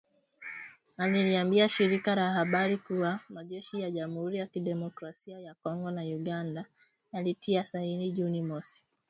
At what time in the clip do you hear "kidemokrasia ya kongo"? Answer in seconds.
4.47-5.91